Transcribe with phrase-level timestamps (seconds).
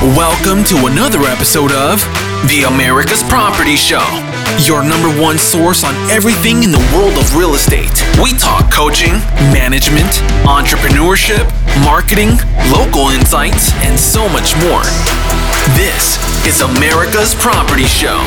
[0.00, 2.00] Welcome to another episode of
[2.48, 4.00] The America's Property Show,
[4.64, 7.92] your number one source on everything in the world of real estate.
[8.16, 9.12] We talk coaching,
[9.52, 10.08] management,
[10.48, 11.44] entrepreneurship,
[11.84, 12.40] marketing,
[12.72, 14.80] local insights, and so much more.
[15.76, 16.16] This
[16.48, 18.24] is America's Property Show.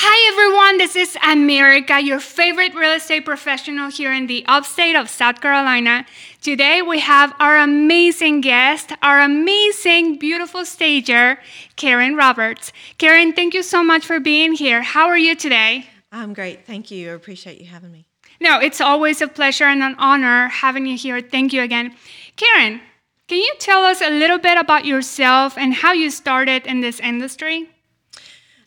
[0.00, 5.08] Hi everyone, this is America, your favorite real estate professional here in the upstate of
[5.08, 6.06] South Carolina.
[6.40, 11.38] Today we have our amazing guest, our amazing, beautiful stager,
[11.74, 12.72] Karen Roberts.
[12.96, 14.82] Karen, thank you so much for being here.
[14.82, 15.86] How are you today?
[16.12, 16.64] I'm great.
[16.64, 17.10] Thank you.
[17.10, 18.06] I appreciate you having me.
[18.40, 21.20] No, it's always a pleasure and an honor having you here.
[21.20, 21.96] Thank you again.
[22.36, 22.80] Karen,
[23.26, 27.00] can you tell us a little bit about yourself and how you started in this
[27.00, 27.68] industry?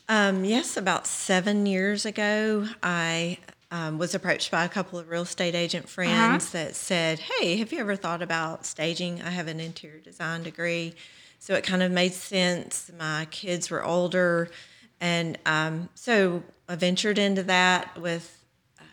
[0.10, 3.38] Um, yes, about seven years ago, I
[3.72, 6.66] um, was approached by a couple of real estate agent friends uh-huh.
[6.66, 9.22] that said, Hey, have you ever thought about staging?
[9.22, 10.94] I have an interior design degree.
[11.40, 12.92] So it kind of made sense.
[13.00, 14.50] My kids were older.
[15.00, 18.44] And um, so I ventured into that with
[18.80, 18.84] uh,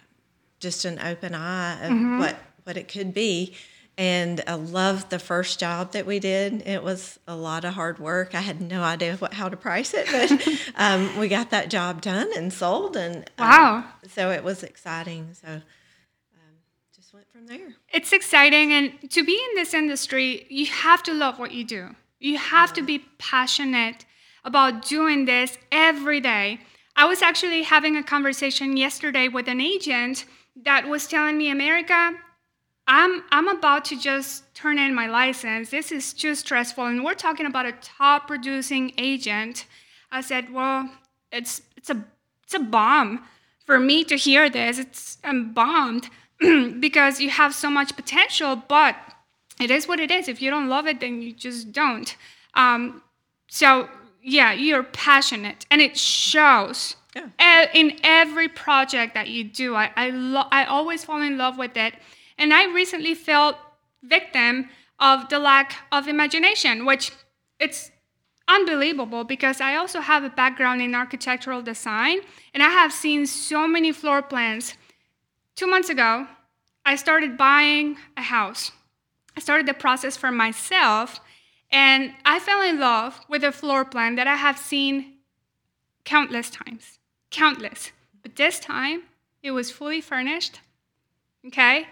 [0.61, 2.19] just an open eye of mm-hmm.
[2.21, 3.55] what, what it could be
[3.99, 6.63] and I loved the first job that we did.
[6.65, 8.33] It was a lot of hard work.
[8.33, 12.01] I had no idea what, how to price it, but um, we got that job
[12.01, 13.77] done and sold, and um, wow!
[13.79, 15.35] Um, so it was exciting.
[15.35, 15.63] So um,
[16.95, 17.75] just went from there.
[17.93, 21.97] It's exciting, and to be in this industry, you have to love what you do.
[22.21, 24.05] You have to be passionate
[24.45, 26.61] about doing this every day.
[26.95, 30.25] I was actually having a conversation yesterday with an agent
[30.65, 32.15] that was telling me, America,
[32.89, 35.69] I'm, I'm about to just turn in my license.
[35.71, 36.87] This is too stressful.
[36.87, 39.67] And we're talking about a top producing agent.
[40.11, 40.91] I said, well,
[41.31, 42.03] it's, it's, a,
[42.45, 43.25] it's a bomb
[43.67, 44.79] for me to hear this.
[44.79, 46.09] It's, I'm bombed
[46.81, 48.97] because you have so much potential, but
[49.61, 50.27] it is what it is.
[50.27, 52.17] If you don't love it, then you just don't.
[52.55, 53.03] Um,
[53.49, 53.91] so,
[54.23, 56.97] yeah, you're passionate, and it shows.
[57.15, 57.67] Yeah.
[57.75, 61.77] In every project that you do, I, I, lo- I always fall in love with
[61.77, 61.95] it.
[62.39, 63.57] And I recently felt
[64.03, 64.69] victim
[64.99, 67.13] of the lack of imagination, which
[67.59, 67.91] it's
[68.49, 72.21] unbelievable because I also have a background in architectural design
[72.55, 74.75] and I have seen so many floor plans.
[75.55, 76.27] Two months ago,
[76.87, 78.73] I started buying a house.
[79.37, 81.21] I started the process for myself
[81.71, 85.19] and I fell in love with a floor plan that I have seen
[86.05, 86.99] countless times.
[87.31, 87.93] Countless.
[88.23, 89.03] But this time,
[89.43, 90.61] it was fully furnished.
[91.47, 91.87] Okay?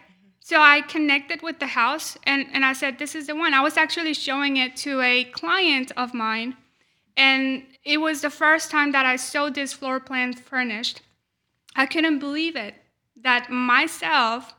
[0.47, 3.53] So I connected with the house and, and I said, This is the one.
[3.53, 6.57] I was actually showing it to a client of mine.
[7.17, 11.01] And it was the first time that I saw this floor plan furnished.
[11.75, 12.77] I couldn't believe it
[13.25, 14.55] that myself,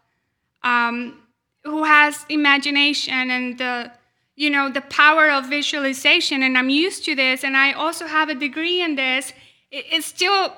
[0.62, 1.22] um,
[1.64, 3.90] who has imagination and the
[4.36, 8.30] you know the power of visualization and i'm used to this and i also have
[8.30, 9.34] a degree in this
[9.72, 10.54] it, it's still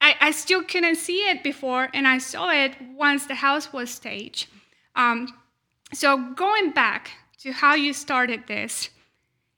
[0.00, 3.90] I, I still couldn't see it before, and I saw it once the house was
[3.90, 4.48] staged.
[4.96, 5.28] Um,
[5.92, 8.90] so, going back to how you started this,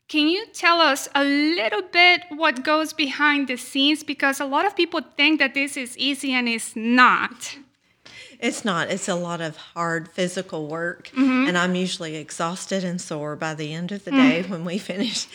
[0.08, 4.02] can you tell us a little bit what goes behind the scenes?
[4.04, 7.56] Because a lot of people think that this is easy and it's not.
[8.38, 8.91] It's not.
[8.91, 11.47] It's a lot of hard physical work, mm-hmm.
[11.48, 14.52] and I'm usually exhausted and sore by the end of the day mm-hmm.
[14.52, 15.28] when we finish.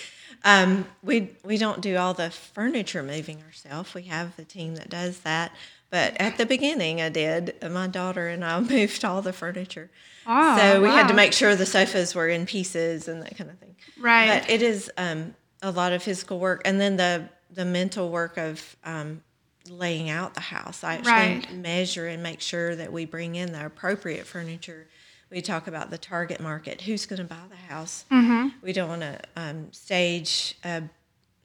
[0.43, 3.93] Um, we we don't do all the furniture moving ourselves.
[3.93, 5.51] We have the team that does that.
[5.89, 7.55] But at the beginning, I did.
[7.69, 9.89] My daughter and I moved all the furniture.
[10.25, 10.95] Oh, so we wow.
[10.95, 13.75] had to make sure the sofas were in pieces and that kind of thing.
[13.97, 14.41] Right.
[14.41, 18.37] But it is um, a lot of physical work, and then the the mental work
[18.37, 19.21] of um,
[19.69, 20.83] laying out the house.
[20.83, 21.53] I actually right.
[21.53, 24.87] measure and make sure that we bring in the appropriate furniture
[25.29, 26.81] we talk about the target market.
[26.81, 28.05] Who's going to buy the house?
[28.11, 28.49] Mm-hmm.
[28.61, 30.83] we don't want to um, stage a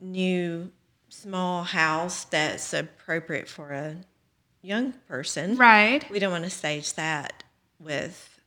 [0.01, 0.71] new
[1.09, 3.97] small house that's appropriate for a
[4.63, 5.57] young person.
[5.57, 6.09] Right.
[6.11, 7.43] We don't want to stage that
[7.79, 8.41] with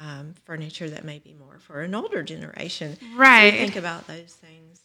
[0.00, 2.96] um, furniture that may be more for an older generation.
[3.14, 3.52] Right.
[3.52, 4.80] so think about those things.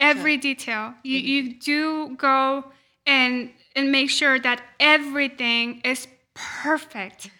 [0.00, 0.94] Every so, detail.
[1.02, 2.64] You, you do go
[3.06, 7.30] and and make sure that everything is perfect.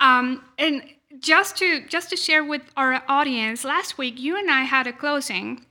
[0.00, 0.82] Um, and
[1.20, 4.92] just to just to share with our audience, last week you and I had a
[4.92, 5.66] closing.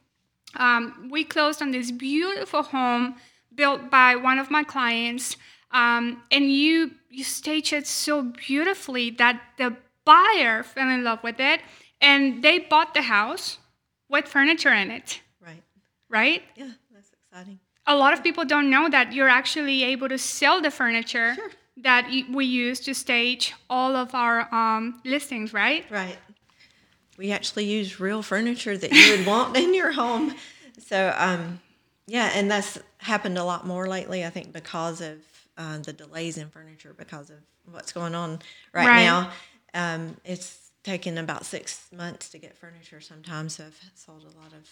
[0.56, 3.16] Um, we closed on this beautiful home
[3.56, 5.38] built by one of my clients,
[5.72, 11.40] um, and you you staged it so beautifully that the buyer fell in love with
[11.40, 11.62] it,
[12.00, 13.58] and they bought the house
[14.10, 15.22] with furniture in it.
[15.40, 15.64] Right.
[16.10, 16.44] Right.
[16.56, 17.60] Yeah, that's exciting.
[17.88, 21.34] A lot of people don't know that you're actually able to sell the furniture.
[21.36, 21.50] Sure
[21.84, 25.86] that we use to stage all of our um, listings, right?
[25.90, 26.18] Right.
[27.18, 30.34] we actually use real furniture that you would want in your home.
[30.80, 31.60] So, um,
[32.08, 35.18] yeah, and that's happened a lot more lately, I think, because of
[35.58, 37.38] uh, the delays in furniture because of
[37.72, 38.40] what's going on
[38.74, 39.04] right, Right.
[39.06, 39.32] now.
[39.74, 44.52] Um, it's taken about six months to get furniture sometimes, so I've sold a lot
[44.54, 44.68] of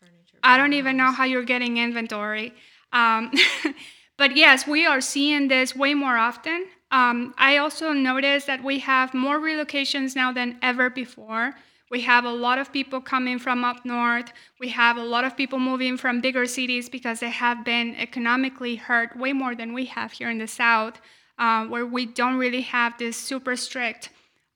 [0.00, 0.38] furniture.
[0.42, 2.52] I don't even know how you're getting inventory.
[2.92, 3.32] Um,
[4.18, 6.66] but yes, we are seeing this way more often.
[6.90, 11.54] Um, I also noticed that we have more relocations now than ever before.
[11.90, 14.32] We have a lot of people coming from up north.
[14.60, 18.76] We have a lot of people moving from bigger cities because they have been economically
[18.76, 21.00] hurt way more than we have here in the south,
[21.38, 24.10] uh, where we don't really have these super strict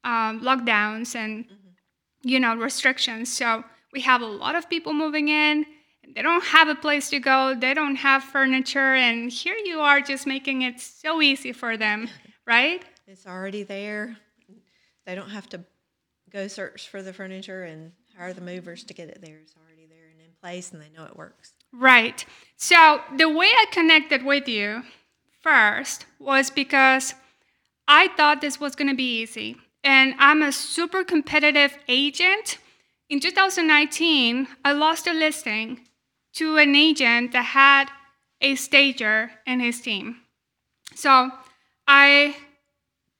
[0.04, 1.46] um, lockdowns and
[2.22, 5.66] you know restrictions so we have a lot of people moving in
[6.14, 7.54] they don't have a place to go.
[7.54, 8.94] They don't have furniture.
[8.94, 12.08] And here you are just making it so easy for them
[12.46, 12.82] right?
[13.06, 14.16] It's already there.
[15.06, 15.60] They don't have to
[16.30, 19.38] go search for the furniture and hire the movers to get it there.
[19.38, 21.52] It's already there and in place, and they know it works.
[21.72, 22.24] right.
[22.56, 24.82] So the way i connected with you
[25.40, 27.14] first was because
[27.88, 29.56] i thought this was going to be easy.
[29.84, 32.58] And i'm a super competitive agent.
[33.08, 35.80] In 2019 i lost a listing
[36.34, 37.88] to an agent that had
[38.40, 40.17] a stager in his team
[40.94, 41.31] So
[41.87, 42.37] I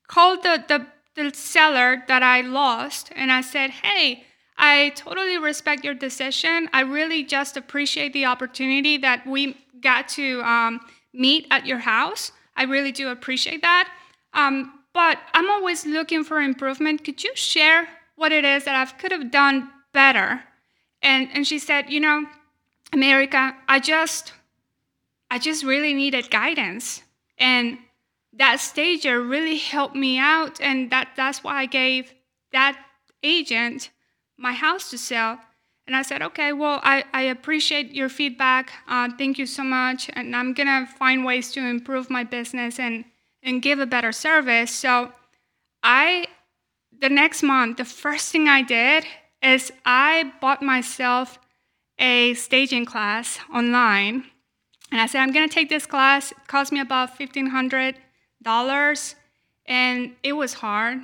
[0.09, 4.25] called the, the, the seller that I lost and I said, Hey,
[4.59, 6.69] I totally respect your decision.
[6.73, 10.81] I really just appreciate the opportunity that we got to um,
[11.12, 12.32] meet at your house.
[12.56, 13.91] I really do appreciate that.
[14.35, 17.05] Um, but I'm always looking for improvement.
[17.05, 20.43] Could you share what it is that I could have done better?
[21.03, 22.26] And, and she said, You know,
[22.92, 24.32] America, I just
[25.32, 27.02] I just really needed guidance.
[27.38, 27.78] And
[28.34, 30.60] that stager really helped me out.
[30.60, 32.12] And that, that's why I gave
[32.52, 32.78] that
[33.22, 33.88] agent
[34.36, 35.38] my house to sell.
[35.86, 38.72] And I said, okay, well, I, I appreciate your feedback.
[38.86, 40.10] Uh, thank you so much.
[40.12, 43.06] And I'm going to find ways to improve my business and,
[43.42, 44.70] and give a better service.
[44.70, 45.12] So
[45.82, 46.26] I,
[47.00, 49.06] the next month, the first thing I did
[49.42, 51.38] is I bought myself
[51.98, 54.24] a staging class online.
[54.90, 56.32] And I said, I'm going to take this class.
[56.32, 59.14] It cost me about $1,500.
[59.66, 60.98] And it was hard.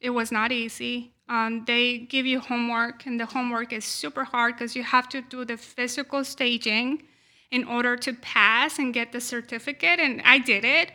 [0.00, 1.12] It was not easy.
[1.28, 5.20] Um, they give you homework, and the homework is super hard because you have to
[5.20, 7.02] do the physical staging
[7.50, 10.00] in order to pass and get the certificate.
[10.00, 10.90] And I did it.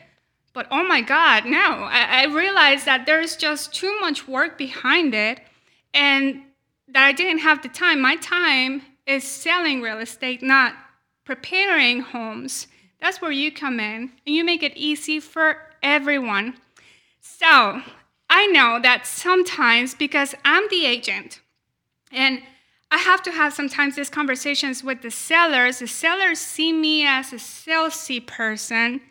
[0.54, 1.60] But oh my God, no.
[1.60, 5.40] I, I realized that there's just too much work behind it
[5.94, 6.44] and
[6.88, 8.02] that I didn't have the time.
[8.02, 10.76] My time is selling real estate, not
[11.26, 12.68] preparing homes.
[13.00, 16.56] That's where you come in and you make it easy for everyone.
[17.20, 17.82] So
[18.30, 21.42] I know that sometimes because I'm the agent
[22.12, 22.42] and
[22.92, 27.34] I have to have sometimes these conversations with the sellers, the sellers see me as
[27.34, 29.02] a salesy person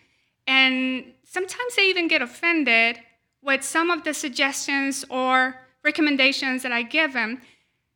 [0.46, 2.98] and sometimes they even get offended
[3.42, 7.40] with some of the suggestions or recommendations that I give them.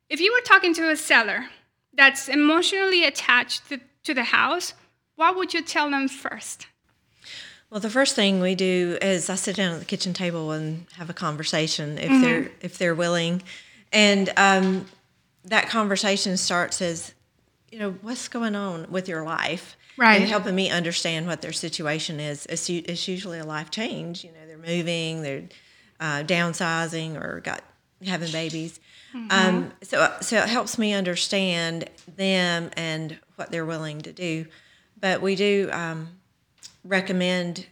[0.08, 1.46] If you were talking to a seller
[1.96, 4.74] that's emotionally attached to, to the house,
[5.16, 6.66] what would you tell them first?
[7.70, 10.86] Well, the first thing we do is I sit down at the kitchen table and
[10.94, 12.22] have a conversation if Mm-hmm.
[12.22, 13.42] they're if they're willing,
[13.92, 14.86] and um,
[15.44, 17.12] that conversation starts as,
[17.72, 20.20] you know, what's going on with your life, Right.
[20.20, 22.44] And helping me understand what their situation is.
[22.46, 24.24] It's, it's usually a life change.
[24.24, 25.44] You know, they're moving, they're
[25.98, 27.62] uh, downsizing, or got
[28.04, 28.80] having babies.
[29.30, 34.46] Um, so so it helps me understand them and what they're willing to do.
[35.00, 35.70] But we do.
[35.72, 36.08] Um,
[36.86, 37.66] recommend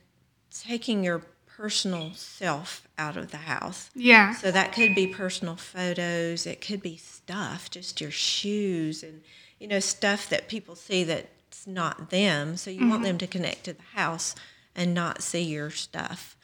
[0.51, 3.91] taking your personal self out of the house.
[3.95, 4.35] Yeah.
[4.35, 9.23] So that could be personal photos, it could be stuff, just your shoes and
[9.59, 12.57] you know stuff that people see that's not them.
[12.57, 14.35] So you want them to connect to the house
[14.75, 16.37] and not see your stuff.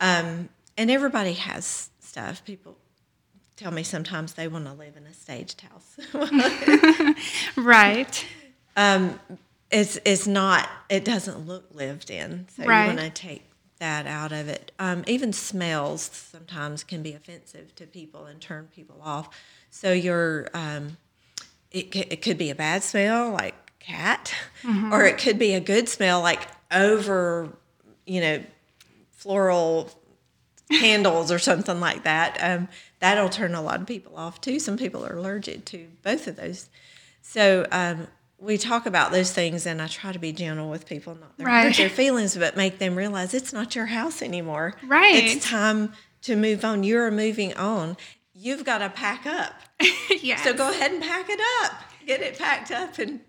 [0.00, 2.44] Um, and everybody has stuff.
[2.44, 2.76] People
[3.56, 5.96] tell me sometimes they want to live in a staged house.
[7.56, 8.24] Right.
[9.70, 12.80] it's it's not it doesn't look lived in so Right.
[12.82, 13.44] you want to take
[13.78, 18.68] that out of it um, even smells sometimes can be offensive to people and turn
[18.74, 19.28] people off
[19.70, 20.96] so your um,
[21.70, 24.32] it, c- it could be a bad smell like cat
[24.92, 27.50] or it could be a good smell like over
[28.06, 28.42] you know
[29.12, 29.90] floral
[30.70, 32.68] candles or something like that um,
[33.00, 36.36] that'll turn a lot of people off too some people are allergic to both of
[36.36, 36.68] those
[37.22, 38.06] so um,
[38.38, 41.48] we talk about those things, and I try to be gentle with people, not their,
[41.48, 41.76] hurt Right.
[41.76, 44.74] their feelings, but make them realize it's not your house anymore.
[44.86, 45.24] Right.
[45.24, 46.84] It's time to move on.
[46.84, 47.96] You're moving on.
[48.34, 49.54] you've got to pack up.
[50.22, 50.44] yes.
[50.44, 51.72] So go ahead and pack it up.
[52.06, 53.20] Get it packed up and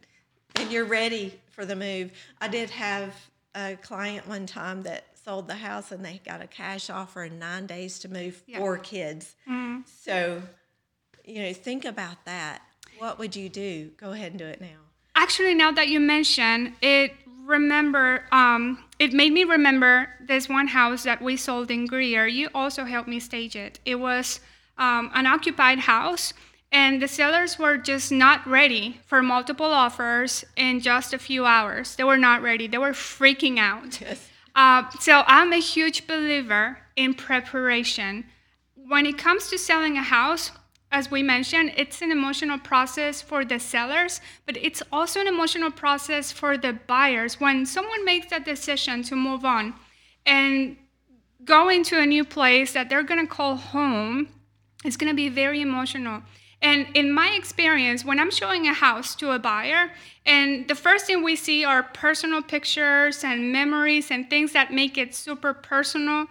[0.57, 2.11] and you're ready for the move.
[2.41, 3.15] I did have
[3.55, 7.37] a client one time that sold the house and they got a cash offer in
[7.37, 8.59] nine days to move Yeah.
[8.59, 9.35] four kids.
[9.85, 10.41] So,
[11.25, 12.61] you know, think about that.
[12.97, 13.91] What would you do?
[13.97, 14.79] Go ahead and do it now.
[15.15, 17.13] Actually, now that you mention it,
[17.45, 22.25] remember, um, it made me remember this one house that we sold in Greer.
[22.27, 23.79] You also helped me stage it.
[23.83, 24.39] It was
[24.77, 26.33] um, an occupied house,
[26.71, 31.97] and the sellers were just not ready for multiple offers in just a few hours.
[31.97, 32.67] They were not ready.
[32.67, 33.99] They were freaking out.
[33.99, 34.29] Yes.
[34.57, 38.25] Uh, so I'm a huge believer in preparation.
[38.73, 40.49] When it comes to selling a house,
[40.91, 45.69] as we mentioned, it's an emotional process for the sellers, but it's also an emotional
[45.69, 47.39] process for the buyers.
[47.39, 49.75] When someone makes that decision to move on
[50.25, 50.75] and
[51.43, 54.29] go into a new place that they're going to call home,
[54.83, 56.23] it's going to be very emotional.
[56.61, 59.91] And in my experience, when I'm showing a house to a buyer,
[60.25, 64.97] and the first thing we see are personal pictures and memories and things that make
[64.97, 66.25] it super personal,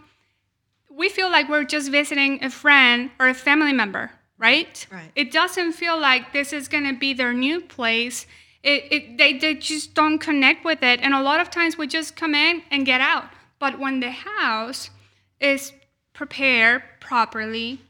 [0.91, 4.87] we feel like we're just visiting a friend or a family member, right?
[4.91, 5.13] Right.
[5.15, 8.27] It doesn't feel like this is going to be their new place.
[8.63, 11.01] It, it, they, they just don't connect with it.
[11.03, 13.27] And a lot of times we just come in and get out.
[13.61, 14.91] But when the house
[15.39, 15.73] is
[16.15, 17.81] prepared properly,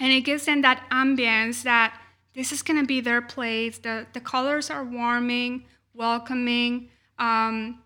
[0.00, 1.98] and it gives them that ambience that
[2.34, 3.78] this is going to be their place.
[3.78, 5.64] The, the colors are warming,
[5.94, 6.88] welcoming.
[7.18, 7.80] Um,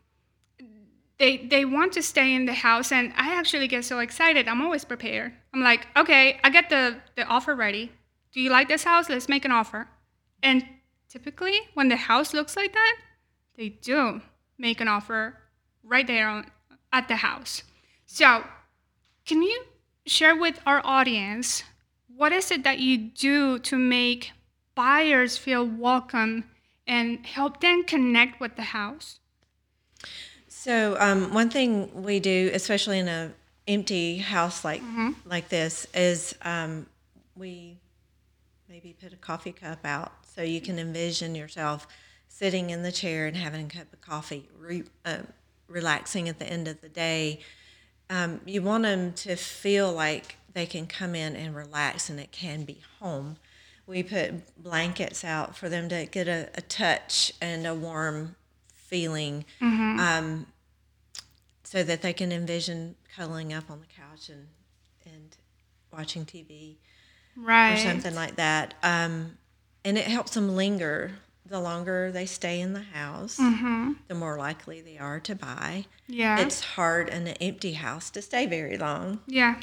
[1.18, 4.48] they, they want to stay in the house, and I actually get so excited.
[4.48, 5.32] I'm always prepared.
[5.54, 7.92] I'm like, okay, I get the, the offer ready.
[8.32, 9.08] Do you like this house?
[9.08, 9.88] Let's make an offer.
[10.42, 10.64] And
[11.08, 12.96] typically, when the house looks like that,
[13.56, 14.20] they do
[14.58, 15.38] make an offer
[15.84, 16.46] right there on,
[16.92, 17.62] at the house.
[18.06, 18.44] So,
[19.24, 19.64] can you
[20.06, 21.62] share with our audience
[22.16, 24.32] what is it that you do to make
[24.74, 26.44] buyers feel welcome
[26.86, 29.18] and help them connect with the house?
[30.48, 33.32] So um, one thing we do, especially in a
[33.66, 34.82] empty house like
[35.24, 36.86] like this, is um,
[37.36, 37.78] we
[38.68, 41.86] maybe put a coffee cup out so you can envision yourself
[42.28, 45.18] sitting in the chair and having a cup of coffee, re, uh,
[45.68, 47.40] relaxing at the end of the day.
[48.08, 52.32] Um, you want them to feel like they can come in and relax and it
[52.32, 53.36] can be home.
[53.86, 58.36] We put blankets out for them to get a, a touch and a warm
[58.74, 60.46] feeling um,
[61.64, 64.48] so that they can envision cuddling up on the couch and,
[65.06, 65.36] and
[65.92, 66.76] watching TV
[67.34, 67.74] Right.
[67.74, 68.74] or something like that.
[68.82, 69.38] Um,
[69.84, 71.12] and it helps them linger.
[71.46, 75.86] The longer they stay in the house, the more likely they are to buy.
[76.06, 76.38] Yeah.
[76.38, 79.20] It's hard in an empty house to stay very long.
[79.26, 79.60] yeah.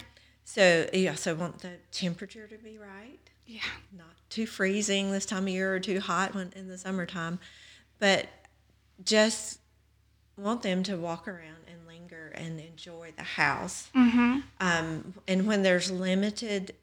[0.49, 3.61] So you also want the temperature to be right, Yeah.
[3.95, 7.37] not too freezing this time of year or too hot when in the summertime,
[7.99, 8.27] but
[9.03, 9.59] just
[10.35, 13.91] want them to walk around and linger and enjoy the house.
[13.95, 14.39] Mm-hmm.
[14.59, 16.73] Um, and when there's limited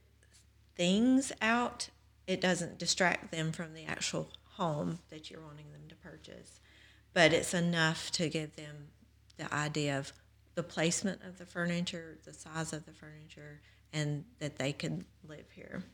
[0.77, 1.89] things out,
[2.29, 6.61] it doesn't distract them from the actual home that you're wanting them to purchase.
[7.13, 8.91] But it's enough to give them
[9.39, 10.13] the idea of
[10.57, 13.61] the placement of the furniture, the size of the furniture,
[13.93, 15.85] and that they can live here.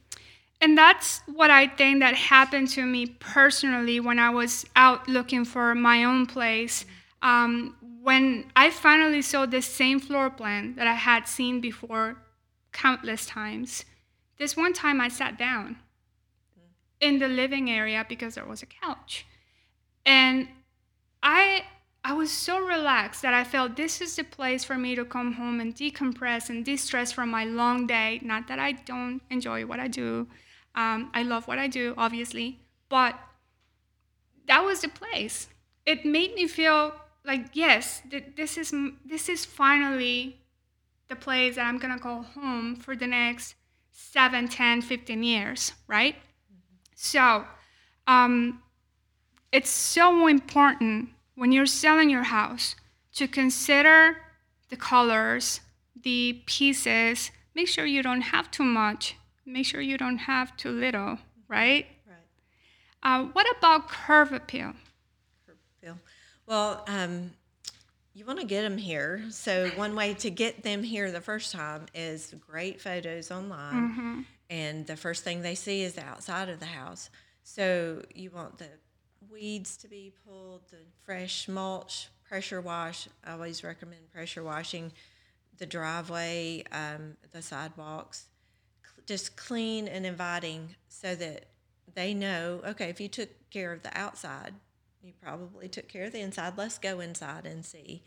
[0.61, 5.45] And that's what I think that happened to me personally when I was out looking
[5.45, 6.87] for my own place.
[7.21, 12.17] Um, when I finally saw the same floor plan that I had seen before
[12.73, 13.85] countless times,
[14.39, 15.77] this one time I sat down
[17.01, 19.27] in the living area because there was a couch.
[20.07, 20.47] And
[21.23, 21.65] I
[22.05, 25.35] I was so relaxed that I felt this is the place for me to come
[25.35, 28.19] home and decompress and de-stress from my long day.
[28.23, 30.27] Not that I don't enjoy what I do.
[30.75, 33.19] Um, I love what I do, obviously, but
[34.49, 35.49] that was the place.
[35.87, 36.93] It made me feel
[37.25, 40.41] like yes, th- this is this is finally
[41.09, 43.55] the place that I'm gonna call home for the next
[43.93, 46.17] 7, 10, 15 years, right?
[46.97, 47.45] So,
[48.07, 48.63] um,
[49.53, 51.11] it's so important
[51.43, 52.77] when you're selling your house
[53.13, 54.17] to consider
[54.71, 55.61] the colors,
[56.01, 57.33] the pieces.
[57.53, 59.17] Make sure you don't have too much.
[59.45, 61.19] Make sure you don't have too little,
[61.49, 61.87] right?
[62.07, 62.29] Right.
[63.03, 64.75] Uh, what about curb appeal?
[65.81, 65.99] Phil.
[66.47, 67.33] Well, um,
[68.15, 69.25] you want to get them here.
[69.31, 74.87] So one way to get them here the first time is great photos online, and
[74.87, 77.11] the first thing they see is the outside of the house.
[77.43, 78.69] So you want the
[79.33, 83.09] weeds to be pulled, the fresh mulch, pressure wash.
[83.25, 84.93] I always recommend pressure washing
[85.59, 88.27] the driveway, um, the sidewalks,
[89.07, 91.47] just clean and inviting so that
[91.95, 94.55] they know, okay, if you took care of the outside,
[95.03, 96.55] you probably took care of the inside.
[96.57, 98.03] Let's go inside and see.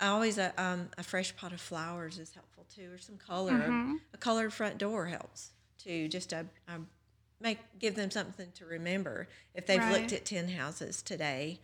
[0.00, 3.52] I always a, um, a fresh pot of flowers is helpful too, or some color.
[3.52, 3.92] Mm-hmm.
[4.12, 6.08] A, a colored front door helps too.
[6.08, 6.88] Just to um,
[7.40, 9.28] make give them something to remember.
[9.54, 9.92] If they've Right.
[10.00, 11.60] looked at ten houses today,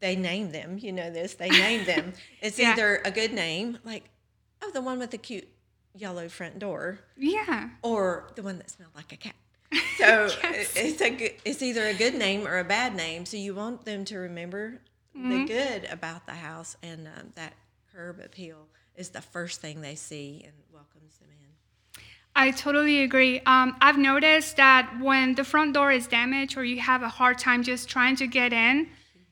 [0.00, 0.78] they name them.
[0.78, 1.34] You know this.
[1.34, 2.12] They name them.
[2.40, 2.72] It's Yeah.
[2.72, 4.04] either a good name, like
[4.62, 5.48] oh, the one with the cute
[5.94, 7.70] yellow front door, Yeah.
[7.82, 9.34] or the one that smelled like a cat.
[9.98, 10.76] So Yes.
[10.76, 13.26] it's a good, it's either a good name or a bad name.
[13.26, 14.80] So you want them to remember
[15.16, 15.30] Mm-hmm.
[15.30, 17.54] the good about the house, and um, that
[17.92, 21.48] curb appeal is the first thing they see and welcomes them in.
[22.38, 23.40] I totally agree.
[23.40, 27.36] Um, I've noticed that when the front door is damaged or you have a hard
[27.36, 28.90] time just trying to get in,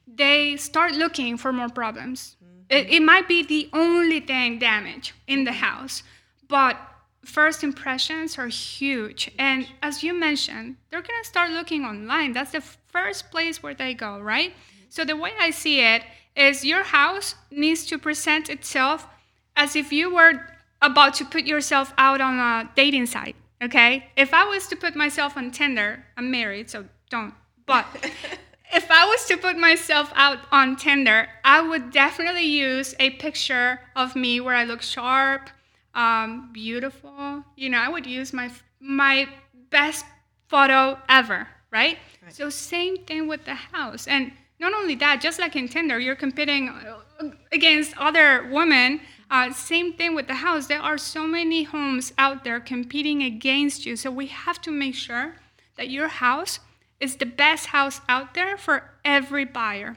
[0.09, 2.35] they start looking for more problems.
[2.69, 6.03] It, it might be the only thing damaged in the house,
[6.49, 6.77] but
[7.25, 9.31] first impressions are huge.
[9.39, 12.33] And as you mentioned, they're going to start looking online.
[12.33, 14.53] That's the first place where they go, right?
[14.89, 16.03] So the way I see it
[16.35, 19.07] is your house needs to present itself
[19.55, 20.41] as if you were
[20.83, 23.37] about to put yourself out on a dating site.
[23.63, 24.07] Okay?
[24.17, 27.35] If I was to put myself on Tinder, I'm married, so don't.
[27.65, 27.87] But
[28.73, 33.81] if I was to put myself out on Tinder, I would definitely use a picture
[33.95, 35.51] of me where I look sharp,
[35.95, 37.45] um, beautiful.
[37.57, 39.29] You know, I would use my my
[39.71, 40.05] best
[40.49, 41.99] photo ever, right?
[42.29, 46.17] So same thing with the house, and not only that, just like in Tinder, you're
[46.17, 49.01] competing uh, against other women.
[49.31, 50.67] Uh, same thing with the house.
[50.67, 53.97] There are so many homes out there competing against you.
[53.97, 55.37] So we have to make sure
[55.77, 56.61] that your house
[57.01, 59.97] is the best house out there for every buyer.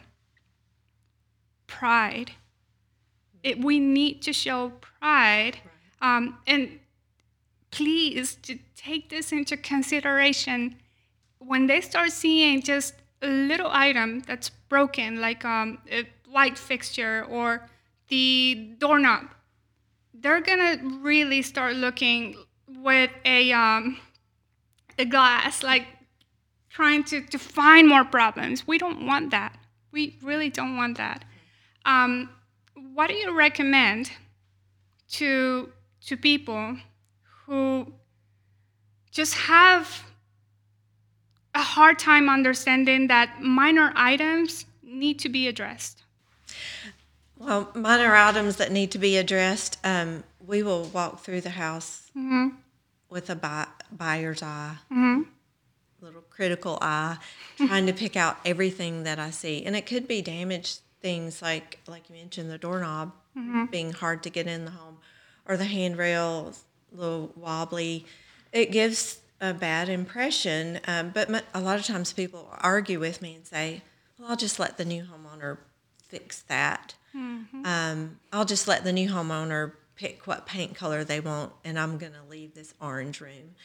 [1.67, 2.31] Pride.
[3.43, 5.59] It, we need to show pride.
[6.01, 6.79] Um, and
[7.71, 10.75] please to take this into consideration
[11.37, 17.25] when they start seeing just a little item that's broken, like um, a light fixture
[17.29, 17.69] or
[18.09, 19.27] the doorknob,
[20.13, 22.35] they're gonna really start looking
[22.67, 23.97] with a um,
[24.97, 25.85] a glass, like
[26.69, 28.67] trying to, to find more problems.
[28.67, 29.57] We don't want that.
[29.91, 31.25] We really don't want that.
[31.85, 32.29] Um,
[32.93, 34.11] what do you recommend
[35.11, 35.71] to
[36.05, 36.77] to people
[37.45, 37.91] who
[39.11, 40.03] just have
[41.55, 46.03] a hard time understanding that minor items need to be addressed?
[47.39, 49.77] Well, minor items that need to be addressed.
[49.83, 52.11] Um, we will walk through the house
[53.09, 54.75] with a buy, buyer's eye,
[56.01, 57.17] little critical eye,
[57.57, 61.79] trying to pick out everything that I see, and it could be damaged things like
[61.87, 63.13] like you mentioned the doorknob
[63.71, 64.97] being hard to get in the home,
[65.45, 66.53] or the handrail
[66.93, 68.05] a little wobbly.
[68.51, 70.79] It gives a bad impression.
[70.87, 73.81] Um, but a lot of times people argue with me and say,
[74.17, 75.59] "Well, I'll just let the new homeowner
[76.07, 81.51] fix that." Um, I'll just let the new homeowner pick what paint color they want,
[81.65, 83.55] and I'm going to leave this orange room.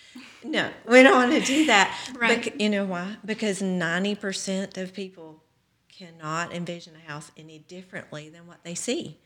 [0.43, 1.97] No, we don't want to do that.
[2.19, 2.43] Right.
[2.43, 3.17] Bec- you know why?
[3.25, 5.43] Because 90% of people
[5.89, 9.19] cannot envision a house any differently than what they see.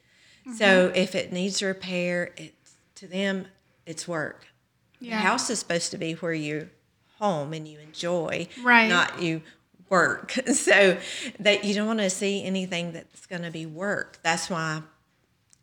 [0.57, 3.49] So if it needs repair, it's to them,
[3.85, 4.47] it's work.
[4.99, 5.17] Yeah.
[5.19, 6.71] The house is supposed to be where you're
[7.19, 8.89] home and you enjoy, Right.
[8.89, 9.43] not you
[9.91, 10.39] work.
[10.59, 10.99] So
[11.41, 14.19] that you don't want to see anything that's going to be work.
[14.23, 14.83] That's why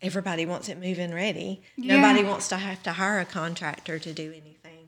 [0.01, 1.61] everybody wants it moving ready.
[1.75, 1.97] Yeah.
[1.97, 4.87] Nobody wants to have to hire a contractor to do anything.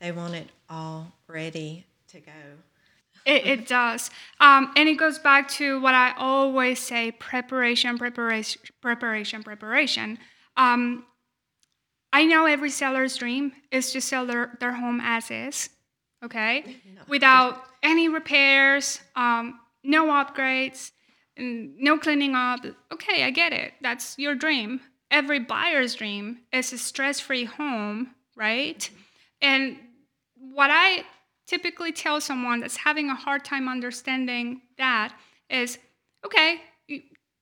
[0.00, 2.32] They want it all ready to go.
[3.24, 4.10] It, it does.
[4.40, 10.18] Um, and it goes back to what I always say preparation, preparation, preparation, preparation.
[10.56, 11.04] Um,
[12.12, 15.70] I know every seller's dream is to sell their, their home as is,
[16.24, 16.76] okay?
[17.08, 20.92] Without any repairs, um, no upgrades,
[21.36, 22.60] no cleaning up.
[22.92, 23.72] Okay, I get it.
[23.82, 24.80] That's your dream.
[25.10, 28.88] Every buyer's dream is a stress free home, right?
[29.40, 29.76] And
[30.34, 31.04] what I
[31.46, 35.14] typically tell someone that's having a hard time understanding that
[35.50, 35.78] is
[36.24, 36.60] okay,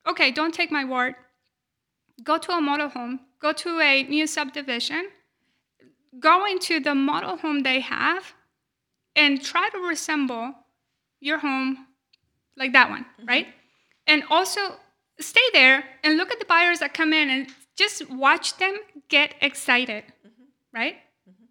[0.09, 1.15] okay, don't take my word.
[2.23, 5.09] Go to a model home, go to a new subdivision,
[6.19, 8.35] go into the model home they have,
[9.15, 10.55] and try to resemble
[11.21, 11.87] your home
[12.57, 13.27] like that one, mm-hmm.
[13.27, 13.47] right?
[14.07, 14.61] And also
[15.21, 18.77] stay there and look at the buyers that come in and just watch them
[19.09, 20.45] get excited, mm-hmm.
[20.75, 20.97] right?
[21.29, 21.45] Mm-hmm.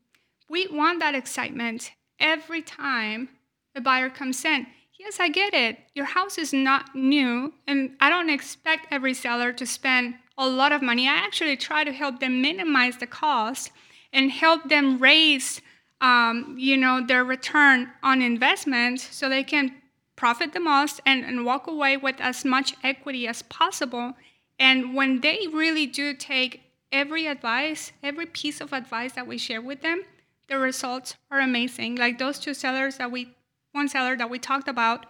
[0.49, 3.29] We want that excitement every time
[3.73, 4.67] the buyer comes in.
[4.99, 5.79] Yes, I get it.
[5.95, 10.71] Your house is not new, and I don't expect every seller to spend a lot
[10.71, 11.07] of money.
[11.07, 13.71] I actually try to help them minimize the cost
[14.13, 15.61] and help them raise,
[16.01, 19.75] um, you know, their return on investment so they can
[20.15, 24.13] profit the most and, and walk away with as much equity as possible.
[24.59, 26.61] And when they really do take
[26.91, 30.03] every advice, every piece of advice that we share with them,
[30.47, 31.95] the results are amazing.
[31.95, 33.33] Like those two sellers that we,
[33.71, 35.05] one seller that we talked about,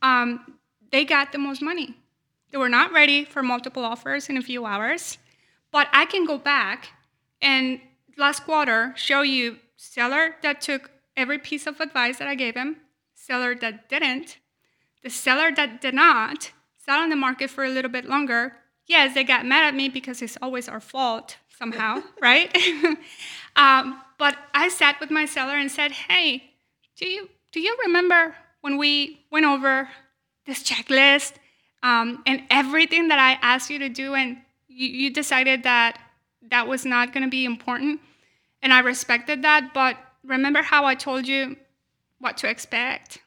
[0.00, 0.54] um,
[0.90, 1.94] they got the most money.
[2.50, 5.18] They were not ready for multiple offers in a few hours,
[5.70, 6.88] but I can go back
[7.42, 7.80] and
[8.16, 12.76] last quarter show you seller that took every piece of advice that I gave him,
[13.14, 14.38] seller that didn't,
[15.02, 18.56] the seller that did not sell on the market for a little bit longer.
[18.86, 22.54] Yes, they got mad at me because it's always our fault somehow, right?
[23.56, 26.50] um, but I sat with my seller and said, "Hey,
[26.96, 29.88] do you do you remember when we went over
[30.44, 31.34] this checklist
[31.82, 36.00] um, and everything that I asked you to do, and you, you decided that
[36.50, 38.00] that was not going to be important?"
[38.62, 41.56] And I respected that, but remember how I told you
[42.18, 43.18] what to expect?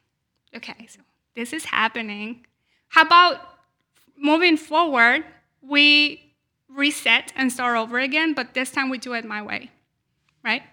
[0.55, 0.99] Okay, so
[1.35, 2.45] this is happening.
[2.89, 3.39] How about
[4.17, 5.23] moving forward,
[5.61, 6.33] we
[6.67, 9.71] reset and start over again, but this time we do it my way,
[10.43, 10.63] right?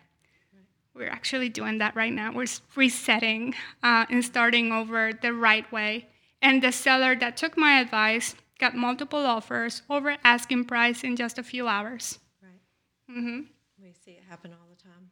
[0.95, 2.33] We're actually doing that right now.
[2.33, 6.09] We're resetting uh, and starting over the right way.
[6.43, 11.39] And the seller that took my advice got multiple offers over asking price in just
[11.39, 12.19] a few hours.
[12.43, 13.17] Right.
[13.17, 13.41] Mm-hmm.
[13.83, 15.11] We see it happen all the time.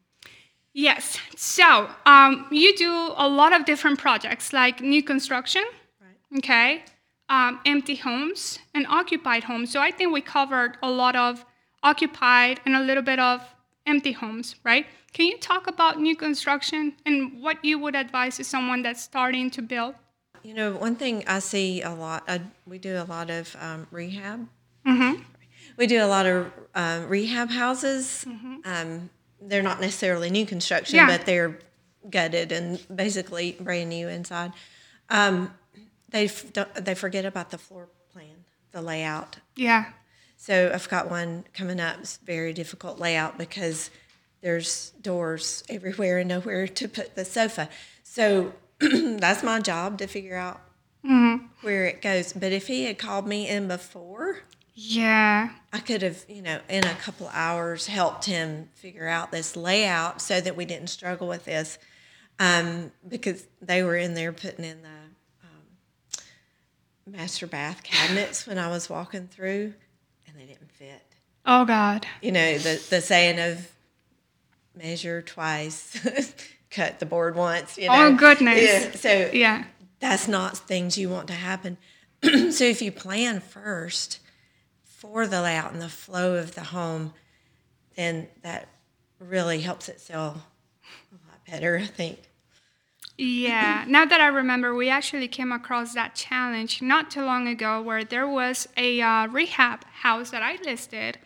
[0.73, 1.19] Yes.
[1.37, 5.65] So um, you do a lot of different projects like new construction,
[6.01, 6.39] right.
[6.39, 6.85] okay,
[7.29, 9.71] um, empty homes, and occupied homes.
[9.71, 11.45] So I think we covered a lot of
[11.83, 13.41] occupied and a little bit of
[13.87, 14.87] empty homes, right?
[15.13, 19.51] Can you talk about new construction and what you would advise to someone that's starting
[19.53, 19.95] to build?
[20.43, 23.87] You know, one thing I see a lot, I, we do a lot of um,
[23.91, 24.47] rehab.
[24.87, 25.23] Mm-hmm.
[25.79, 28.25] We do a lot of um, rehab houses.
[28.29, 28.57] Mm-hmm.
[28.65, 29.11] Um,
[29.41, 31.07] they're not necessarily new construction, yeah.
[31.07, 31.59] but they're
[32.09, 34.53] gutted and basically brand new inside.
[35.09, 35.53] Um,
[36.11, 39.39] they they forget about the floor plan, the layout.
[39.57, 39.87] Yeah.
[40.37, 41.99] So I've got one coming up.
[42.01, 43.91] It's very difficult layout because
[44.43, 47.69] there's doors everywhere and nowhere to put the sofa.
[48.03, 50.61] So that's my job to figure out
[51.05, 51.47] mm-hmm.
[51.63, 52.35] where it goes.
[52.35, 54.41] But if he had called me in before,
[54.79, 59.57] yeah, I could have, you know, in a couple hours helped him figure out this
[59.57, 61.79] layout so that we didn't struggle with this.
[62.39, 64.89] Um, because they were in there putting in the
[65.49, 66.25] um,
[67.07, 69.73] master bath cabinets when I was walking through,
[70.27, 71.03] and they didn't fit.
[71.47, 72.07] Oh God!
[72.21, 73.73] You know the the saying of
[74.77, 76.35] measure twice,
[76.71, 77.79] cut the board once.
[77.79, 78.09] You know?
[78.09, 78.63] Oh goodness!
[78.63, 78.91] Yeah.
[78.91, 79.65] So yeah,
[80.01, 81.79] that's not things you want to happen.
[82.23, 84.21] so if you plan first
[85.13, 87.13] for the layout and the flow of the home,
[87.97, 88.69] then that
[89.19, 90.43] really helps it sell
[91.13, 92.19] a lot better, I think.
[93.19, 97.81] Yeah, now that I remember, we actually came across that challenge not too long ago
[97.81, 101.19] where there was a uh, rehab house that I listed,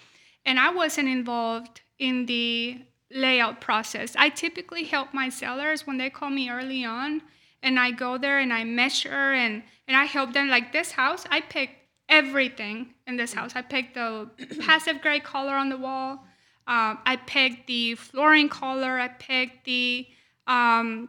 [0.46, 2.78] and I wasn't involved in the
[3.10, 4.14] layout process.
[4.16, 7.22] I typically help my sellers when they call me early on,
[7.60, 10.48] and I go there and I measure and, and I help them.
[10.48, 11.79] Like this house, I picked
[12.11, 13.53] everything in this house.
[13.55, 14.29] I picked the
[14.61, 16.25] passive gray color on the wall.
[16.66, 18.99] Um, I picked the flooring color.
[18.99, 20.07] I picked the
[20.46, 21.09] um,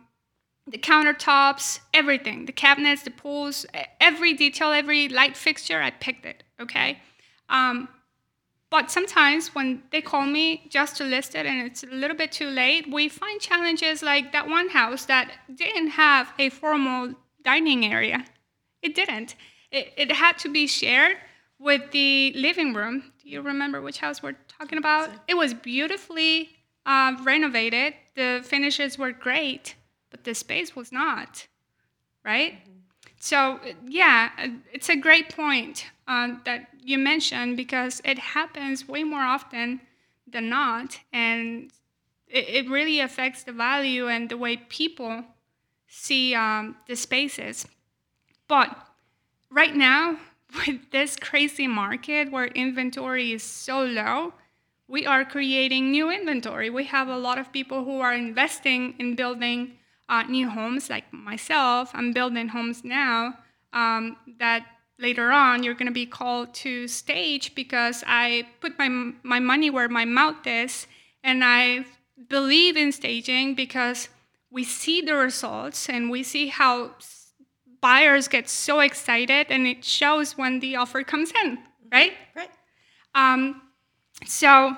[0.68, 3.66] the countertops, everything, the cabinets, the pools,
[4.00, 5.82] every detail, every light fixture.
[5.82, 6.44] I picked it.
[6.62, 7.00] Okay.
[7.50, 7.90] Um,
[8.70, 12.32] but sometimes when they call me just to list it and it's a little bit
[12.32, 17.86] too late, we find challenges like that one house that didn't have a formal dining
[17.86, 18.24] area.
[18.82, 19.36] It didn't.
[19.72, 21.18] It, it had to be shared
[21.60, 23.14] with the living room.
[23.22, 25.10] Do you remember which house we're talking about?
[25.28, 26.50] It was beautifully
[26.86, 27.94] uh, renovated.
[28.16, 29.76] The finishes were great,
[30.10, 31.48] but the space was not,
[32.26, 32.54] right?
[32.54, 32.78] Mm-hmm.
[33.20, 34.32] So, yeah,
[34.74, 39.82] it's a great point uh, that you mentioned because it happens way more often
[40.26, 41.00] than not.
[41.14, 41.72] And
[42.28, 45.24] it, it really affects the value and the way people
[45.88, 47.68] see um, the spaces.
[48.48, 48.76] But
[49.52, 50.18] right now,
[50.68, 54.34] with this crazy market where inventory is so low,
[54.88, 56.70] we are creating new inventory.
[56.70, 59.78] We have a lot of people who are investing in building
[60.10, 61.92] uh, new homes, like myself.
[61.94, 63.36] I'm building homes now
[63.72, 64.66] um, that
[65.00, 69.70] later on you're going to be called to stage because I put my, my money
[69.70, 70.88] where my mouth is
[71.24, 71.86] and I
[72.30, 74.10] believe in staging because
[74.52, 76.92] we see the results and we see how
[77.82, 81.58] buyers get so excited and it shows when the offer comes in,
[81.92, 82.14] right?
[82.36, 82.50] Right.
[83.16, 83.62] Um,
[84.26, 84.76] so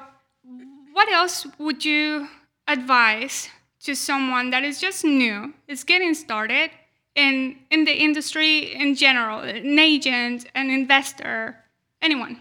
[0.93, 2.27] what else would you
[2.67, 3.49] advise
[3.81, 6.71] to someone that is just new, is getting started
[7.15, 11.57] in in the industry in general, an agent, an investor,
[12.01, 12.39] anyone?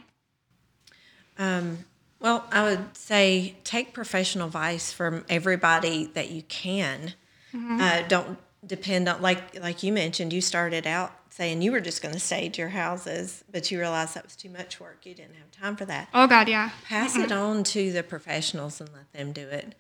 [1.38, 1.84] Um,
[2.20, 7.14] well, I would say take professional advice from everybody that you can.
[7.54, 10.32] Uh, don't depend on like like you mentioned.
[10.32, 14.14] You started out saying you were just going to stage your houses, but you realized
[14.14, 15.04] that was too much work.
[15.04, 16.08] You didn't have time for that.
[16.14, 16.70] Oh God, yeah.
[16.84, 19.74] Pass it on to the professionals and let them do it.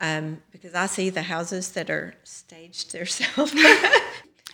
[0.00, 3.54] Um, because I see the houses that are staged themselves.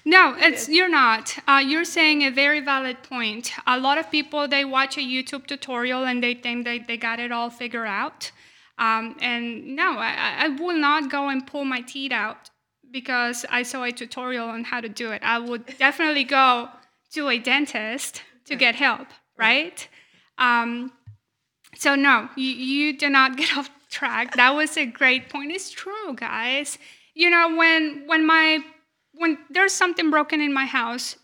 [0.09, 1.37] No, it's you're not.
[1.49, 3.51] Uh, you're saying a very valid point.
[3.67, 7.19] A lot of people they watch a YouTube tutorial and they think they, they got
[7.19, 8.31] it all figured out.
[8.79, 12.51] Um, and no, I, I will not go and pull my teeth out
[12.91, 15.23] because I saw a tutorial on how to do it.
[15.23, 16.69] I would definitely go
[17.13, 19.87] to a dentist to get help, right?
[20.39, 20.93] Um,
[21.75, 24.35] so no, you, you do not get off track.
[24.37, 25.53] That was a great point.
[25.53, 26.79] It's true, guys.
[27.15, 28.61] You know, when when my
[29.15, 31.17] when there's something broken in my house,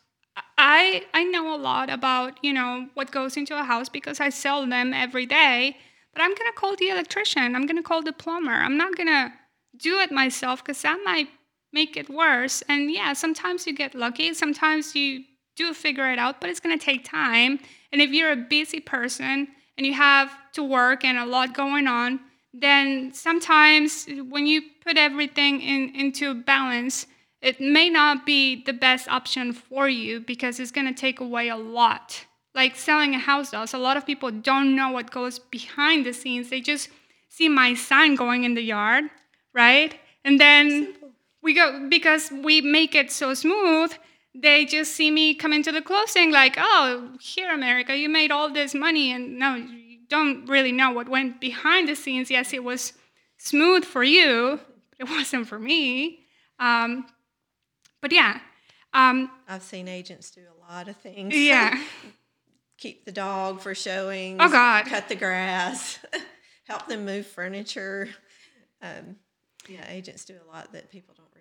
[0.57, 4.31] I I know a lot about, you know, what goes into a house because I
[4.31, 5.77] sell them every day.
[6.14, 7.55] But I'm gonna call the electrician.
[7.57, 8.53] I'm gonna call the plumber.
[8.53, 9.35] I'm not gonna
[9.77, 11.29] do it myself because that might
[11.73, 12.63] make it worse.
[12.69, 14.35] And yeah, sometimes you get lucky.
[14.35, 15.25] Sometimes you
[15.57, 17.59] do figure it out, but it's gonna take time.
[17.93, 21.87] And if you're a busy person and you have to work and a lot going
[21.87, 22.21] on,
[22.55, 27.07] then sometimes when you put everything in into balance,
[27.41, 31.49] it may not be the best option for you because it's going to take away
[31.49, 32.25] a lot.
[32.55, 33.75] Like selling a house does.
[33.75, 36.51] A lot of people don't know what goes behind the scenes.
[36.51, 36.89] They just
[37.29, 39.05] see my sign going in the yard,
[39.55, 39.99] right?
[40.25, 40.95] And then
[41.42, 43.92] we go because we make it so smooth,
[44.35, 48.48] they just see me come into the closing like, "Oh, here America, you made all
[48.50, 52.31] this money and no, you don't really know what went behind the scenes.
[52.31, 52.92] Yes, it was
[53.38, 56.20] smooth for you, but it wasn't for me."
[56.59, 57.07] Um,
[58.00, 58.40] but yeah,
[58.94, 61.35] um, I've seen agents do a lot of things.
[61.35, 61.83] yeah,
[62.78, 64.87] Keep the dog for showing Oh, God.
[64.87, 65.98] Cut the grass.
[66.66, 68.09] help them move furniture.
[68.81, 69.16] Um,
[69.68, 71.32] yeah, agents do a lot that people don't.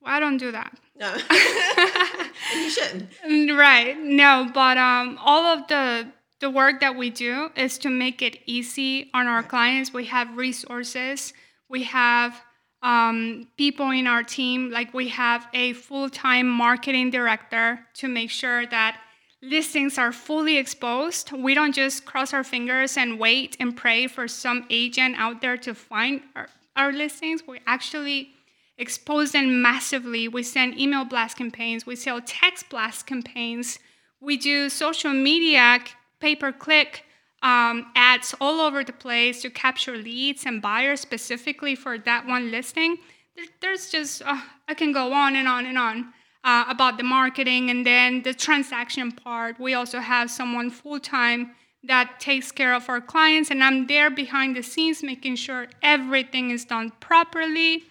[0.00, 0.78] Well, I don't do that.
[0.98, 1.14] No,
[2.54, 3.10] you shouldn't.
[3.54, 3.98] Right.
[3.98, 8.38] No, but um, all of the the work that we do is to make it
[8.46, 9.92] easy on our clients.
[9.92, 11.34] We have resources.
[11.68, 12.40] We have
[12.82, 14.70] um, people in our team.
[14.70, 18.98] Like we have a full time marketing director to make sure that
[19.42, 21.32] listings are fully exposed.
[21.32, 25.56] We don't just cross our fingers and wait and pray for some agent out there
[25.58, 27.42] to find our, our listings.
[27.46, 28.30] We actually
[28.78, 30.28] expose them massively.
[30.28, 33.78] We send email blast campaigns, we sell text blast campaigns,
[34.20, 35.80] we do social media
[36.20, 37.04] pay per click
[37.42, 42.50] um, ads all over the place to capture leads and buyers specifically for that one
[42.50, 42.96] listing.
[43.36, 46.12] There, there's just, uh, I can go on and on and on.
[46.44, 49.58] Uh, about the marketing and then the transaction part.
[49.58, 54.10] We also have someone full time that takes care of our clients, and I'm there
[54.10, 57.82] behind the scenes making sure everything is done properly.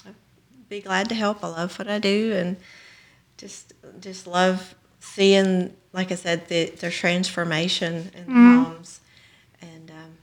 [0.06, 0.14] I'd
[0.68, 1.42] be glad to help.
[1.42, 2.58] I love what I do and
[3.40, 9.00] just just love seeing, like I said, the, the transformation in the homes.
[9.62, 10.18] And um,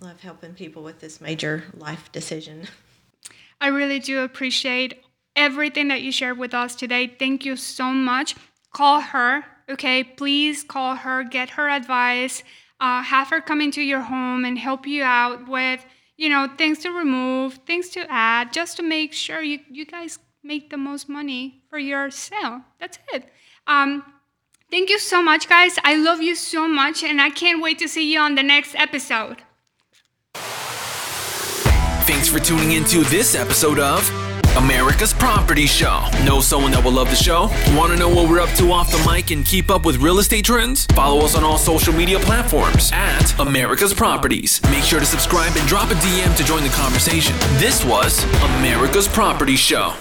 [0.00, 2.68] love helping people with this major life decision.
[3.60, 5.02] I really do appreciate
[5.36, 7.06] everything that you shared with us today.
[7.06, 8.34] Thank you so much.
[8.72, 10.04] Call her, okay?
[10.04, 12.42] Please call her, get her advice,
[12.78, 15.84] uh, have her come into your home and help you out with,
[16.16, 20.18] you know, things to remove, things to add, just to make sure you, you guys
[20.42, 22.62] make the most money for your sale.
[22.78, 23.24] That's it.
[23.66, 24.02] Um,
[24.70, 25.78] thank you so much, guys.
[25.84, 28.74] I love you so much, and I can't wait to see you on the next
[28.74, 29.38] episode.
[32.04, 34.10] Thanks for tuning into this episode of
[34.56, 36.02] America's Property Show.
[36.24, 37.42] Know someone that will love the show?
[37.76, 40.18] Want to know what we're up to off the mic and keep up with real
[40.18, 40.86] estate trends?
[40.86, 44.60] Follow us on all social media platforms at America's Properties.
[44.64, 47.36] Make sure to subscribe and drop a DM to join the conversation.
[47.58, 48.24] This was
[48.58, 49.94] America's Property Show.